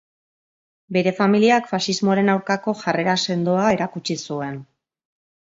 Bere 0.97 1.13
familiak 1.19 1.69
faxismoaren 1.73 2.33
aurkako 2.35 2.75
jarrera 2.81 3.15
sendoa 3.27 3.69
erakutsi 3.79 4.21
zuen. 4.31 4.61